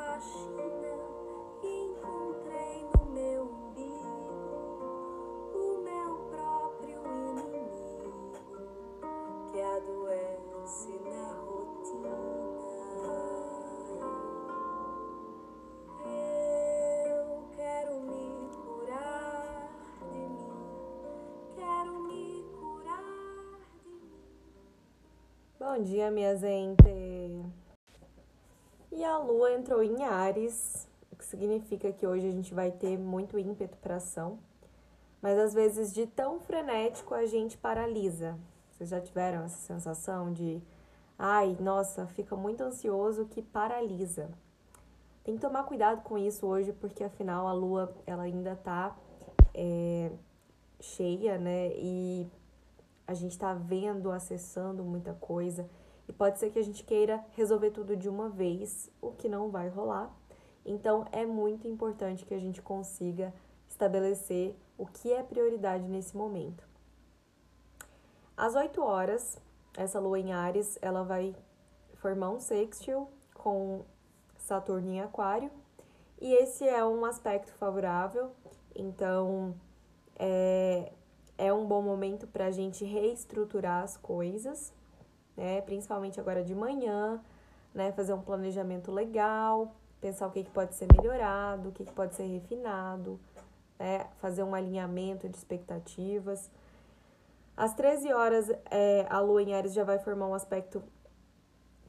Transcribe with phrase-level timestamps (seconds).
[0.00, 4.38] E encontrei no meu umbigo
[5.52, 8.30] o meu próprio inimigo
[9.50, 12.16] que adoece na rotina.
[16.06, 19.68] Eu quero me curar
[20.12, 20.52] de mim,
[21.56, 24.12] quero me curar de mim.
[25.58, 27.07] Bom dia, minha gente!
[28.98, 32.98] E a lua entrou em Ares, o que significa que hoje a gente vai ter
[32.98, 34.40] muito ímpeto para ação,
[35.22, 38.36] mas às vezes de tão frenético a gente paralisa.
[38.72, 40.60] Vocês já tiveram essa sensação de,
[41.16, 44.32] ai, nossa, fica muito ansioso que paralisa.
[45.22, 48.96] Tem que tomar cuidado com isso hoje, porque afinal a lua ela ainda tá
[49.54, 50.10] é,
[50.80, 51.68] cheia, né?
[51.76, 52.26] E
[53.06, 55.70] a gente tá vendo, acessando muita coisa.
[56.08, 59.50] E pode ser que a gente queira resolver tudo de uma vez, o que não
[59.50, 60.10] vai rolar.
[60.64, 63.32] Então é muito importante que a gente consiga
[63.68, 66.66] estabelecer o que é prioridade nesse momento.
[68.36, 69.38] Às 8 horas,
[69.76, 71.34] essa lua em Ares, ela vai
[71.96, 73.84] formar um sextil com
[74.36, 75.50] Saturno em Aquário,
[76.20, 78.32] e esse é um aspecto favorável,
[78.74, 79.54] então
[80.16, 80.92] é,
[81.36, 84.72] é um bom momento para a gente reestruturar as coisas
[85.38, 85.60] né?
[85.62, 87.22] Principalmente agora de manhã,
[87.72, 87.92] né?
[87.92, 92.14] Fazer um planejamento legal, pensar o que, que pode ser melhorado, o que, que pode
[92.16, 93.18] ser refinado,
[93.78, 94.06] né?
[94.20, 96.50] Fazer um alinhamento de expectativas.
[97.56, 100.82] Às 13 horas, é, a Lua em Ares já vai formar um aspecto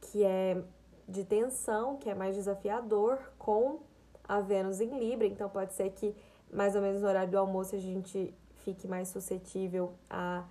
[0.00, 0.60] que é
[1.08, 3.80] de tensão, que é mais desafiador, com
[4.28, 5.26] a Vênus em Libra.
[5.26, 6.14] Então, pode ser que
[6.52, 10.44] mais ou menos no horário do almoço a gente fique mais suscetível a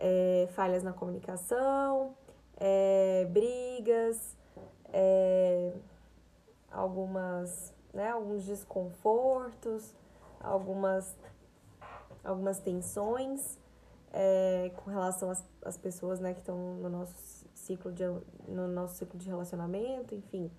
[0.00, 2.14] é, falhas na comunicação,
[2.56, 4.36] é, brigas,
[4.92, 5.72] é,
[6.70, 9.94] algumas, né, alguns desconfortos,
[10.40, 11.16] algumas,
[12.22, 13.58] algumas tensões
[14.12, 18.04] é, com relação às, às pessoas né, que estão no nosso ciclo de
[18.46, 20.50] no nosso ciclo de relacionamento, enfim.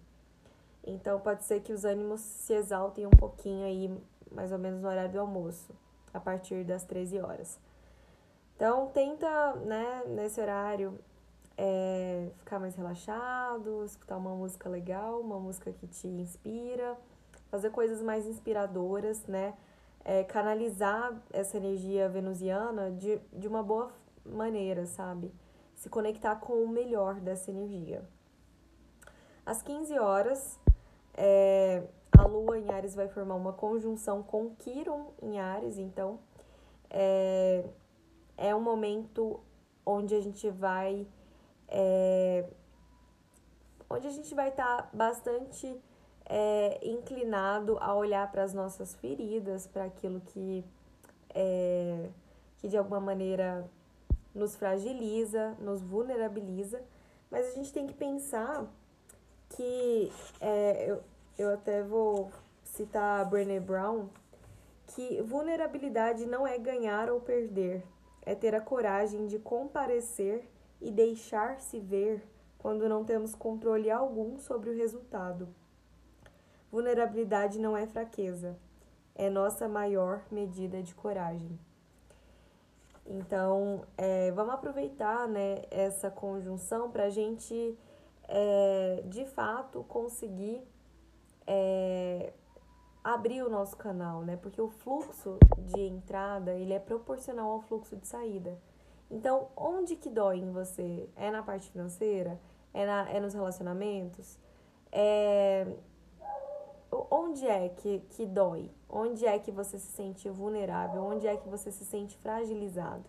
[0.83, 3.97] Então pode ser que os ânimos se exaltem um pouquinho aí,
[4.31, 5.73] mais ou menos no horário do almoço,
[6.13, 7.59] a partir das 13 horas.
[8.55, 10.99] Então tenta, né, nesse horário,
[11.57, 16.97] é, ficar mais relaxado, escutar uma música legal, uma música que te inspira,
[17.49, 19.53] fazer coisas mais inspiradoras, né?
[20.03, 23.91] É, canalizar essa energia venusiana de, de uma boa
[24.23, 25.31] maneira, sabe?
[25.73, 28.03] Se conectar com o melhor dessa energia.
[29.45, 30.59] Às 15 horas,
[31.13, 31.83] é,
[32.17, 36.19] a Lua em Ares vai formar uma conjunção com Quiron em Ares, então
[36.89, 37.65] é,
[38.37, 39.39] é um momento
[39.85, 41.07] onde a gente vai
[41.67, 42.45] é,
[43.89, 45.79] onde a gente vai estar tá bastante
[46.25, 50.65] é, inclinado a olhar para as nossas feridas, para aquilo que,
[51.33, 52.09] é,
[52.57, 53.69] que de alguma maneira
[54.33, 56.81] nos fragiliza, nos vulnerabiliza,
[57.31, 58.65] mas a gente tem que pensar
[59.49, 60.11] que
[60.41, 61.03] é, eu,
[61.37, 62.31] eu até vou
[62.63, 64.09] citar a Brené Brown,
[64.87, 67.83] que vulnerabilidade não é ganhar ou perder,
[68.23, 70.47] é ter a coragem de comparecer
[70.81, 72.27] e deixar-se ver
[72.57, 75.47] quando não temos controle algum sobre o resultado.
[76.71, 78.57] Vulnerabilidade não é fraqueza,
[79.13, 81.59] é nossa maior medida de coragem.
[83.05, 87.77] Então, é, vamos aproveitar né, essa conjunção para a gente,
[88.27, 90.63] é, de fato, conseguir
[91.45, 92.33] é,
[93.03, 94.35] abrir o nosso canal, né?
[94.35, 98.57] Porque o fluxo de entrada ele é proporcional ao fluxo de saída.
[99.09, 101.09] Então, onde que dói em você?
[101.15, 102.39] É na parte financeira?
[102.73, 104.37] É, na, é nos relacionamentos?
[104.91, 105.67] É...
[107.11, 108.71] Onde é que, que dói?
[108.89, 111.03] Onde é que você se sente vulnerável?
[111.03, 113.03] Onde é que você se sente fragilizado?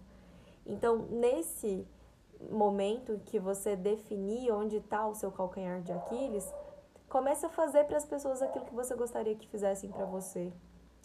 [0.64, 1.86] Então, nesse
[2.50, 6.52] momento que você definir onde está o seu calcanhar de Aquiles,
[7.08, 10.52] comece a fazer para as pessoas aquilo que você gostaria que fizessem para você,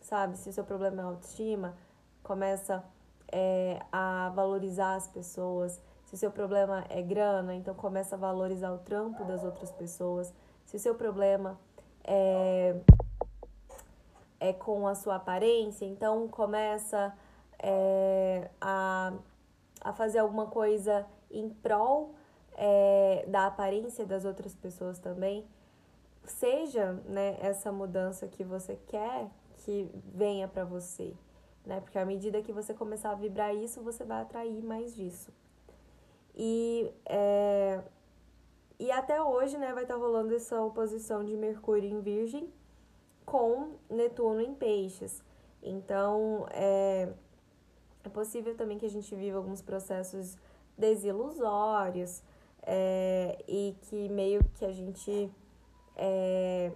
[0.02, 0.38] sabe?
[0.38, 1.78] Se o seu problema é autoestima,
[2.24, 2.84] começa
[3.32, 5.82] é, a valorizar as pessoas.
[6.06, 10.34] Se o seu problema é grana, então começa a valorizar o trampo das outras pessoas.
[10.66, 11.58] Se o seu problema
[12.04, 12.76] é,
[14.40, 17.16] é com a sua aparência, então começa
[17.58, 19.14] é, a,
[19.80, 22.14] a fazer alguma coisa em prol
[22.56, 25.48] é, da aparência das outras pessoas também.
[26.26, 31.16] Seja né, essa mudança que você quer que venha para você
[31.66, 31.80] né?
[31.82, 35.32] Porque à medida que você começar a vibrar isso, você vai atrair mais disso.
[36.36, 37.82] E, é,
[38.80, 42.52] e até hoje, né, vai estar tá rolando essa oposição de Mercúrio em Virgem
[43.26, 45.24] com Netuno em Peixes.
[45.62, 47.10] Então, é,
[48.04, 50.38] é possível também que a gente viva alguns processos
[50.78, 52.24] desilusórios
[52.64, 55.32] é, e que meio que a gente.
[55.96, 56.72] É,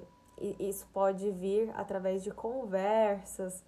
[0.60, 3.64] isso pode vir através de conversas,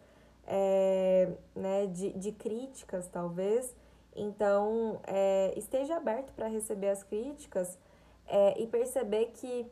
[0.47, 3.75] é, né, de, de críticas, talvez.
[4.15, 7.77] Então, é, esteja aberto para receber as críticas
[8.25, 9.69] é, e perceber que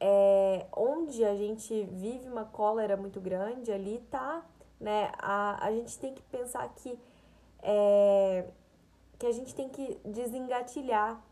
[0.00, 4.44] é, onde a gente vive uma cólera muito grande, ali tá,
[4.78, 5.12] né?
[5.18, 6.98] A, a gente tem que pensar que,
[7.62, 8.46] é,
[9.18, 11.22] que a gente tem que desengatilhar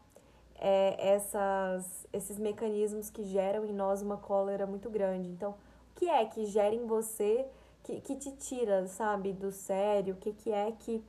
[0.56, 5.28] é, essas, esses mecanismos que geram em nós uma cólera muito grande.
[5.28, 7.46] Então, o que é que gera em você,
[7.88, 10.14] que, que te tira, sabe, do sério?
[10.14, 11.02] O que, que é que,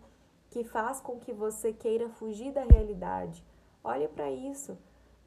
[0.50, 3.44] que faz com que você queira fugir da realidade?
[3.84, 4.78] Olha para isso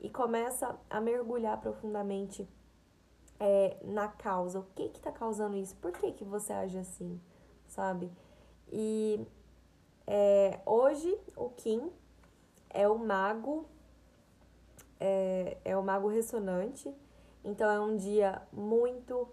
[0.01, 2.49] e começa a mergulhar profundamente
[3.39, 4.61] é, na causa.
[4.61, 5.77] O que que tá causando isso?
[5.77, 7.21] Por que que você age assim,
[7.67, 8.11] sabe?
[8.71, 9.21] E
[10.07, 11.93] é, hoje o Kim
[12.71, 13.67] é o mago,
[14.99, 16.91] é, é o mago ressonante,
[17.45, 19.29] então é um dia muito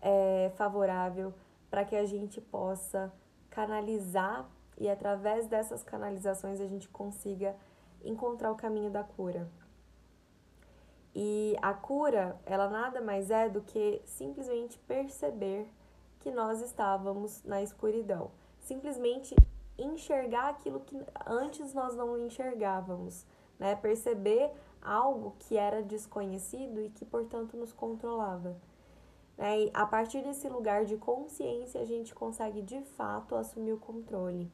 [0.00, 1.34] é, favorável
[1.74, 3.12] para que a gente possa
[3.50, 4.48] canalizar
[4.78, 7.56] e através dessas canalizações a gente consiga
[8.04, 9.50] encontrar o caminho da cura.
[11.12, 15.68] E a cura, ela nada mais é do que simplesmente perceber
[16.20, 18.30] que nós estávamos na escuridão.
[18.60, 19.34] Simplesmente
[19.76, 23.26] enxergar aquilo que antes nós não enxergávamos,
[23.58, 23.74] né?
[23.74, 28.56] Perceber algo que era desconhecido e que, portanto, nos controlava.
[29.36, 29.64] Né?
[29.64, 34.50] E a partir desse lugar de consciência, a gente consegue de fato assumir o controle.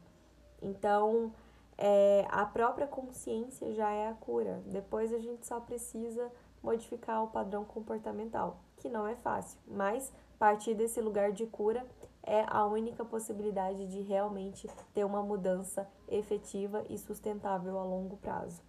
[0.62, 1.32] Então,
[1.77, 4.62] é, a própria consciência já é a cura.
[4.67, 6.31] Depois a gente só precisa
[6.62, 11.87] modificar o padrão comportamental, que não é fácil, mas partir desse lugar de cura
[12.23, 18.62] é a única possibilidade de realmente ter uma mudança efetiva e sustentável a longo prazo.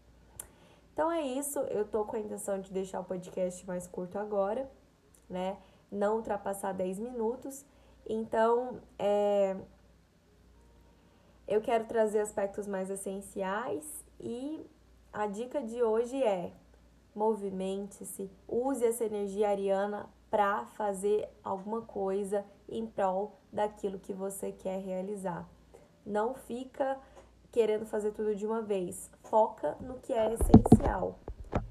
[0.91, 4.69] Então é isso, eu tô com a intenção de deixar o podcast mais curto agora,
[5.29, 5.57] né?
[5.91, 7.65] Não ultrapassar 10 minutos.
[8.07, 9.57] Então, é,
[11.47, 14.65] eu quero trazer aspectos mais essenciais e
[15.11, 16.53] a dica de hoje é
[17.13, 24.79] movimente-se, use essa energia ariana para fazer alguma coisa em prol daquilo que você quer
[24.79, 25.45] realizar.
[26.05, 26.97] Não fica
[27.51, 29.11] querendo fazer tudo de uma vez.
[29.23, 31.19] Foca no que é essencial.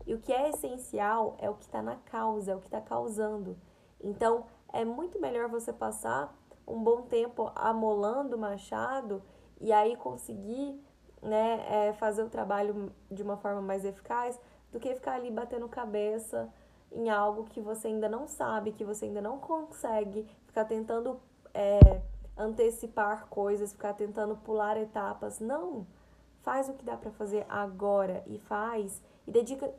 [0.07, 2.81] E o que é essencial é o que está na causa, é o que está
[2.81, 3.57] causando.
[4.03, 6.37] Então, é muito melhor você passar
[6.67, 9.23] um bom tempo amolando o machado
[9.61, 10.81] e aí conseguir
[11.21, 14.41] né, é, fazer o trabalho de uma forma mais eficaz
[14.73, 16.49] do que ficar ali batendo cabeça
[16.93, 21.21] em algo que você ainda não sabe, que você ainda não consegue, ficar tentando
[21.53, 22.01] é,
[22.37, 25.41] antecipar coisas, ficar tentando pular etapas.
[25.41, 25.87] Não!
[26.43, 29.71] Faz o que dá para fazer agora e faz e dedica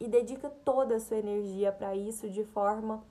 [0.00, 3.04] e dedica toda a sua energia para isso de forma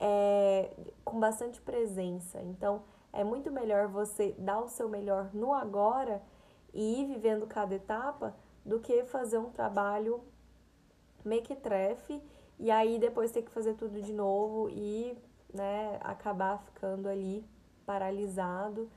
[0.00, 0.70] é,
[1.04, 2.40] com bastante presença.
[2.40, 6.22] Então, é muito melhor você dar o seu melhor no agora
[6.72, 10.22] e ir vivendo cada etapa do que fazer um trabalho
[11.24, 12.22] mequetrefe
[12.58, 15.16] e aí depois ter que fazer tudo de novo e
[15.52, 17.44] né, acabar ficando ali
[17.84, 18.88] paralisado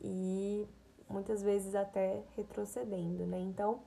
[0.00, 0.66] e
[1.08, 3.40] muitas vezes até retrocedendo, né?
[3.40, 3.80] Então,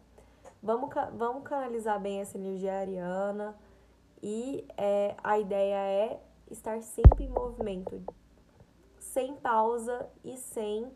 [0.62, 3.56] vamos, vamos canalizar bem essa energia ariana
[4.22, 8.04] e é, a ideia é estar sempre em movimento,
[9.00, 10.92] sem pausa e sem,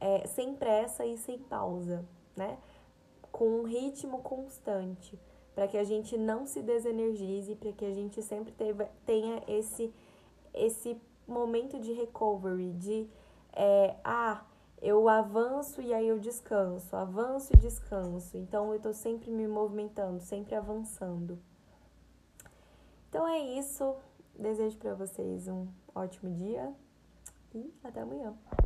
[0.00, 2.04] é, sem pressa e sem pausa,
[2.36, 2.58] né?
[3.32, 5.18] Com um ritmo constante
[5.54, 9.92] para que a gente não se desenergize, para que a gente sempre teve, tenha esse,
[10.54, 13.08] esse momento de recovery, de
[13.52, 14.44] é, ah,
[14.80, 18.36] eu avanço e aí eu descanso, avanço e descanso.
[18.36, 21.38] Então eu estou sempre me movimentando, sempre avançando.
[23.08, 23.94] Então é isso.
[24.40, 26.72] Desejo para vocês um ótimo dia
[27.54, 28.34] e até amanhã.